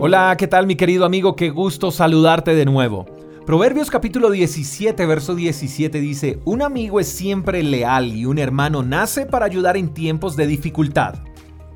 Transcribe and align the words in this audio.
Hola, 0.00 0.36
¿qué 0.38 0.46
tal 0.46 0.68
mi 0.68 0.76
querido 0.76 1.04
amigo? 1.04 1.34
Qué 1.34 1.50
gusto 1.50 1.90
saludarte 1.90 2.54
de 2.54 2.64
nuevo. 2.64 3.04
Proverbios 3.44 3.90
capítulo 3.90 4.30
17, 4.30 5.04
verso 5.06 5.34
17 5.34 5.98
dice, 5.98 6.38
Un 6.44 6.62
amigo 6.62 7.00
es 7.00 7.08
siempre 7.08 7.64
leal 7.64 8.14
y 8.14 8.24
un 8.24 8.38
hermano 8.38 8.84
nace 8.84 9.26
para 9.26 9.46
ayudar 9.46 9.76
en 9.76 9.92
tiempos 9.92 10.36
de 10.36 10.46
dificultad. 10.46 11.16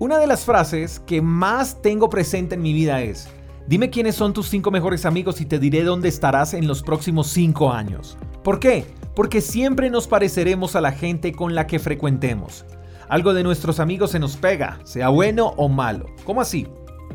Una 0.00 0.18
de 0.18 0.26
las 0.26 0.44
frases 0.44 0.98
que 1.06 1.22
más 1.22 1.80
tengo 1.80 2.10
presente 2.10 2.56
en 2.56 2.62
mi 2.62 2.72
vida 2.72 3.02
es, 3.02 3.28
Dime 3.68 3.88
quiénes 3.88 4.16
son 4.16 4.32
tus 4.32 4.48
cinco 4.48 4.72
mejores 4.72 5.06
amigos 5.06 5.40
y 5.40 5.46
te 5.46 5.60
diré 5.60 5.84
dónde 5.84 6.08
estarás 6.08 6.54
en 6.54 6.66
los 6.66 6.82
próximos 6.82 7.28
cinco 7.28 7.70
años. 7.70 8.18
¿Por 8.42 8.58
qué? 8.58 8.84
Porque 9.14 9.40
siempre 9.40 9.90
nos 9.90 10.08
pareceremos 10.08 10.74
a 10.74 10.80
la 10.80 10.90
gente 10.90 11.30
con 11.30 11.54
la 11.54 11.68
que 11.68 11.78
frecuentemos. 11.78 12.64
Algo 13.08 13.32
de 13.32 13.44
nuestros 13.44 13.78
amigos 13.78 14.10
se 14.10 14.18
nos 14.18 14.36
pega, 14.36 14.80
sea 14.82 15.08
bueno 15.08 15.54
o 15.56 15.68
malo. 15.68 16.06
¿Cómo 16.24 16.40
así? 16.40 16.66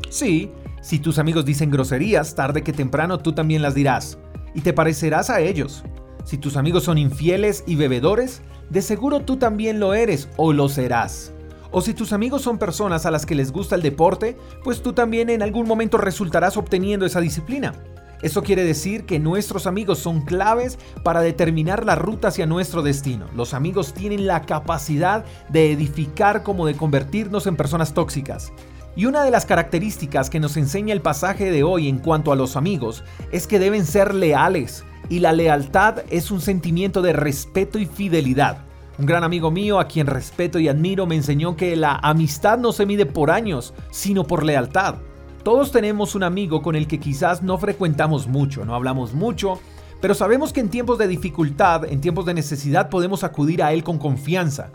Sí, 0.08 0.50
si 0.84 0.98
tus 0.98 1.18
amigos 1.18 1.46
dicen 1.46 1.70
groserías, 1.70 2.34
tarde 2.34 2.62
que 2.62 2.74
temprano 2.74 3.16
tú 3.16 3.32
también 3.32 3.62
las 3.62 3.74
dirás, 3.74 4.18
y 4.54 4.60
te 4.60 4.74
parecerás 4.74 5.30
a 5.30 5.40
ellos. 5.40 5.82
Si 6.26 6.36
tus 6.36 6.58
amigos 6.58 6.84
son 6.84 6.98
infieles 6.98 7.64
y 7.66 7.76
bebedores, 7.76 8.42
de 8.68 8.82
seguro 8.82 9.20
tú 9.20 9.38
también 9.38 9.80
lo 9.80 9.94
eres 9.94 10.28
o 10.36 10.52
lo 10.52 10.68
serás. 10.68 11.32
O 11.70 11.80
si 11.80 11.94
tus 11.94 12.12
amigos 12.12 12.42
son 12.42 12.58
personas 12.58 13.06
a 13.06 13.10
las 13.10 13.24
que 13.24 13.34
les 13.34 13.50
gusta 13.50 13.76
el 13.76 13.80
deporte, 13.80 14.36
pues 14.62 14.82
tú 14.82 14.92
también 14.92 15.30
en 15.30 15.40
algún 15.40 15.66
momento 15.66 15.96
resultarás 15.96 16.58
obteniendo 16.58 17.06
esa 17.06 17.22
disciplina. 17.22 17.72
Eso 18.20 18.42
quiere 18.42 18.62
decir 18.62 19.06
que 19.06 19.18
nuestros 19.18 19.66
amigos 19.66 20.00
son 20.00 20.20
claves 20.20 20.78
para 21.02 21.22
determinar 21.22 21.86
la 21.86 21.94
ruta 21.94 22.28
hacia 22.28 22.44
nuestro 22.44 22.82
destino. 22.82 23.24
Los 23.34 23.54
amigos 23.54 23.94
tienen 23.94 24.26
la 24.26 24.42
capacidad 24.42 25.24
de 25.48 25.72
edificar 25.72 26.42
como 26.42 26.66
de 26.66 26.76
convertirnos 26.76 27.46
en 27.46 27.56
personas 27.56 27.94
tóxicas. 27.94 28.52
Y 28.96 29.06
una 29.06 29.24
de 29.24 29.32
las 29.32 29.44
características 29.44 30.30
que 30.30 30.38
nos 30.38 30.56
enseña 30.56 30.92
el 30.92 31.00
pasaje 31.00 31.50
de 31.50 31.64
hoy 31.64 31.88
en 31.88 31.98
cuanto 31.98 32.30
a 32.30 32.36
los 32.36 32.56
amigos 32.56 33.02
es 33.32 33.48
que 33.48 33.58
deben 33.58 33.84
ser 33.84 34.14
leales, 34.14 34.84
y 35.08 35.18
la 35.18 35.32
lealtad 35.32 36.04
es 36.10 36.30
un 36.30 36.40
sentimiento 36.40 37.02
de 37.02 37.12
respeto 37.12 37.80
y 37.80 37.86
fidelidad. 37.86 38.58
Un 38.96 39.06
gran 39.06 39.24
amigo 39.24 39.50
mío 39.50 39.80
a 39.80 39.88
quien 39.88 40.06
respeto 40.06 40.60
y 40.60 40.68
admiro 40.68 41.06
me 41.06 41.16
enseñó 41.16 41.56
que 41.56 41.74
la 41.74 41.96
amistad 41.96 42.56
no 42.58 42.70
se 42.70 42.86
mide 42.86 43.04
por 43.04 43.32
años, 43.32 43.74
sino 43.90 44.22
por 44.22 44.44
lealtad. 44.44 44.94
Todos 45.42 45.72
tenemos 45.72 46.14
un 46.14 46.22
amigo 46.22 46.62
con 46.62 46.76
el 46.76 46.86
que 46.86 47.00
quizás 47.00 47.42
no 47.42 47.58
frecuentamos 47.58 48.28
mucho, 48.28 48.64
no 48.64 48.76
hablamos 48.76 49.12
mucho, 49.12 49.58
pero 50.00 50.14
sabemos 50.14 50.52
que 50.52 50.60
en 50.60 50.68
tiempos 50.68 50.98
de 50.98 51.08
dificultad, 51.08 51.84
en 51.84 52.00
tiempos 52.00 52.26
de 52.26 52.34
necesidad 52.34 52.88
podemos 52.90 53.24
acudir 53.24 53.60
a 53.60 53.72
él 53.72 53.82
con 53.82 53.98
confianza 53.98 54.70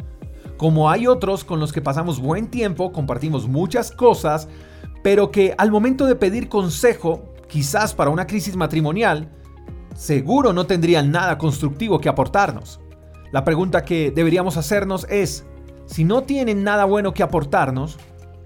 como 0.59 0.89
hay 0.89 1.07
otros 1.07 1.45
con 1.45 1.61
los 1.61 1.71
que 1.71 1.81
pasamos 1.81 2.19
buen 2.19 2.47
tiempo, 2.47 2.91
compartimos 2.91 3.47
muchas 3.47 3.91
cosas, 3.91 4.49
pero 5.01 5.31
que 5.31 5.55
al 5.57 5.71
momento 5.71 6.05
de 6.05 6.17
pedir 6.17 6.49
consejo, 6.49 7.33
quizás 7.47 7.93
para 7.93 8.09
una 8.09 8.27
crisis 8.27 8.57
matrimonial, 8.57 9.29
seguro 9.95 10.51
no 10.51 10.65
tendrían 10.65 11.11
nada 11.11 11.37
constructivo 11.37 12.01
que 12.01 12.09
aportarnos. 12.09 12.81
La 13.31 13.45
pregunta 13.45 13.85
que 13.85 14.11
deberíamos 14.11 14.57
hacernos 14.57 15.07
es, 15.09 15.45
si 15.85 16.03
no 16.03 16.23
tienen 16.23 16.65
nada 16.65 16.83
bueno 16.83 17.13
que 17.13 17.23
aportarnos, 17.23 17.97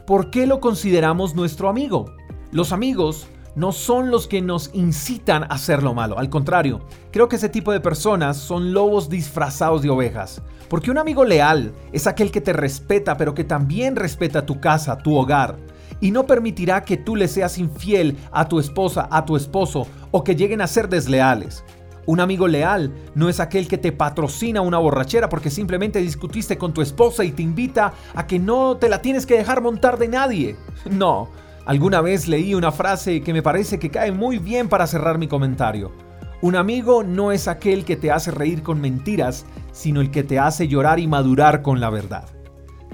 ¿por 0.06 0.30
qué 0.30 0.46
lo 0.46 0.60
consideramos 0.60 1.34
nuestro 1.34 1.68
amigo? 1.68 2.14
Los 2.52 2.74
amigos 2.74 3.28
no 3.56 3.72
son 3.72 4.10
los 4.10 4.28
que 4.28 4.42
nos 4.42 4.72
incitan 4.74 5.44
a 5.44 5.48
hacer 5.48 5.84
lo 5.84 5.94
malo. 5.94 6.18
Al 6.18 6.30
contrario, 6.30 6.82
creo 7.12 7.28
que 7.28 7.36
ese 7.36 7.50
tipo 7.50 7.72
de 7.72 7.80
personas 7.80 8.38
son 8.38 8.74
lobos 8.74 9.10
disfrazados 9.10 9.82
de 9.82 9.90
ovejas. 9.90 10.42
Porque 10.70 10.90
un 10.90 10.98
amigo 10.98 11.24
leal 11.24 11.74
es 11.92 12.08
aquel 12.08 12.32
que 12.32 12.42
te 12.42 12.54
respeta, 12.54 13.16
pero 13.18 13.34
que 13.34 13.44
también 13.44 13.96
respeta 13.96 14.46
tu 14.46 14.60
casa, 14.60 14.98
tu 14.98 15.16
hogar. 15.16 15.58
Y 16.02 16.12
no 16.12 16.26
permitirá 16.26 16.82
que 16.82 16.98
tú 16.98 17.16
le 17.16 17.28
seas 17.28 17.58
infiel 17.58 18.18
a 18.32 18.48
tu 18.48 18.60
esposa, 18.60 19.08
a 19.12 19.24
tu 19.26 19.38
esposo, 19.38 19.88
o 20.12 20.24
que 20.24 20.36
lleguen 20.36 20.62
a 20.62 20.68
ser 20.68 20.90
desleales. 20.90 21.64
Un 22.06 22.20
amigo 22.20 22.48
leal 22.48 22.92
no 23.16 23.30
es 23.30 23.40
aquel 23.40 23.68
que 23.68 23.78
te 23.78 23.94
patrocina 23.94 24.60
una 24.60 24.78
borrachera 24.78 25.30
porque 25.30 25.50
simplemente 25.50 26.00
discutiste 26.00 26.58
con 26.58 26.74
tu 26.74 26.82
esposa 26.82 27.24
y 27.24 27.32
te 27.32 27.44
invita 27.44 27.94
a 28.14 28.28
que 28.28 28.40
no 28.40 28.76
te 28.76 28.90
la 28.90 29.02
tienes 29.02 29.26
que 29.26 29.38
dejar 29.38 29.62
montar 29.62 29.98
de 29.98 30.08
nadie. 30.08 30.56
No, 30.90 31.30
Alguna 31.66 32.02
vez 32.02 32.28
leí 32.28 32.56
una 32.56 32.74
frase 32.74 33.22
que 33.22 33.32
me 33.32 33.42
parece 33.42 33.80
que 33.80 33.90
cae 33.90 34.12
muy 34.12 34.38
bien 34.38 34.68
para 34.68 34.86
cerrar 34.86 35.18
mi 35.18 35.28
comentario. 35.28 35.94
Un 36.42 36.58
amigo 36.58 37.04
no 37.04 37.32
es 37.32 37.48
aquel 37.48 37.86
que 37.86 37.96
te 37.96 38.12
hace 38.12 38.32
reír 38.32 38.64
con 38.64 38.82
mentiras, 38.82 39.46
sino 39.72 40.02
el 40.02 40.12
que 40.12 40.24
te 40.24 40.40
hace 40.40 40.68
llorar 40.68 41.00
y 41.00 41.08
madurar 41.08 41.62
con 41.62 41.80
la 41.80 41.90
verdad. 41.90 42.26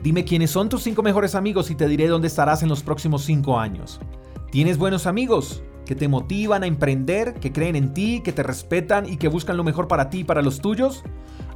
Dime 0.03 0.23
quiénes 0.23 0.51
son 0.51 0.69
tus 0.69 0.83
cinco 0.83 1.01
mejores 1.01 1.33
amigos 1.33 1.71
y 1.71 1.75
te 1.75 1.87
diré 1.87 2.07
dónde 2.07 2.27
estarás 2.27 2.61
en 2.61 2.69
los 2.69 2.83
próximos 2.83 3.23
cinco 3.23 3.59
años. 3.59 3.99
¿Tienes 4.51 4.77
buenos 4.77 5.07
amigos 5.07 5.63
que 5.83 5.95
te 5.95 6.07
motivan 6.07 6.61
a 6.61 6.67
emprender, 6.67 7.33
que 7.33 7.51
creen 7.51 7.75
en 7.75 7.95
ti, 7.95 8.21
que 8.23 8.33
te 8.33 8.43
respetan 8.43 9.07
y 9.07 9.17
que 9.17 9.29
buscan 9.29 9.57
lo 9.57 9.63
mejor 9.63 9.87
para 9.87 10.11
ti 10.11 10.19
y 10.19 10.23
para 10.25 10.43
los 10.43 10.61
tuyos? 10.61 11.03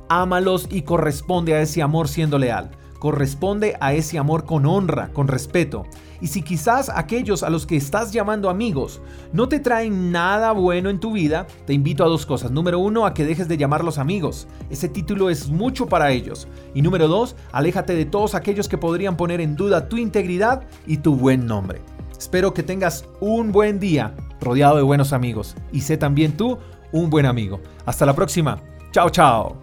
Ámalos 0.10 0.68
y 0.72 0.82
corresponde 0.82 1.54
a 1.54 1.62
ese 1.62 1.84
amor 1.84 2.08
siendo 2.08 2.40
leal 2.40 2.72
corresponde 3.04 3.76
a 3.82 3.94
ese 3.94 4.18
amor 4.18 4.46
con 4.46 4.66
honra, 4.66 5.10
con 5.12 5.28
respeto. 5.28 5.84
Y 6.22 6.28
si 6.28 6.42
quizás 6.42 6.88
aquellos 6.88 7.44
a 7.44 7.50
los 7.50 7.66
que 7.66 7.76
estás 7.76 8.14
llamando 8.14 8.50
amigos 8.50 9.02
no 9.34 9.50
te 9.50 9.60
traen 9.60 10.14
nada 10.14 10.54
bueno 10.54 10.90
en 10.90 11.02
tu 11.02 11.12
vida, 11.12 11.46
te 11.66 11.74
invito 11.74 12.06
a 12.06 12.08
dos 12.08 12.26
cosas. 12.26 12.52
Número 12.52 12.80
uno, 12.80 13.06
a 13.06 13.14
que 13.14 13.26
dejes 13.26 13.50
de 13.50 13.58
llamarlos 13.58 13.98
amigos. 13.98 14.48
Ese 14.70 14.88
título 14.88 15.30
es 15.30 15.50
mucho 15.50 15.88
para 15.88 16.12
ellos. 16.12 16.48
Y 16.74 16.82
número 16.82 17.10
dos, 17.10 17.36
aléjate 17.52 17.94
de 17.94 18.06
todos 18.06 18.36
aquellos 18.36 18.70
que 18.70 18.78
podrían 18.78 19.18
poner 19.18 19.42
en 19.42 19.58
duda 19.58 19.90
tu 19.90 19.98
integridad 19.98 20.64
y 20.88 20.96
tu 20.96 21.18
buen 21.18 21.46
nombre. 21.46 21.82
Espero 22.18 22.54
que 22.54 22.64
tengas 22.64 23.04
un 23.20 23.52
buen 23.52 23.82
día 23.82 24.16
rodeado 24.40 24.78
de 24.78 24.84
buenos 24.84 25.12
amigos. 25.12 25.58
Y 25.74 25.82
sé 25.82 25.98
también 25.98 26.38
tú 26.38 26.58
un 26.94 27.10
buen 27.10 27.26
amigo. 27.26 27.60
Hasta 27.86 28.06
la 28.06 28.16
próxima. 28.16 28.62
Chao, 28.94 29.10
chao. 29.10 29.63